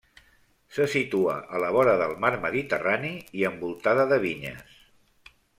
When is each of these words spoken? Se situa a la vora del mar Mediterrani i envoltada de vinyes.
Se 0.77 0.87
situa 0.93 1.35
a 1.57 1.61
la 1.65 1.69
vora 1.75 1.93
del 2.03 2.15
mar 2.25 2.33
Mediterrani 2.47 3.13
i 3.43 3.47
envoltada 3.53 4.11
de 4.15 4.23
vinyes. 4.29 4.77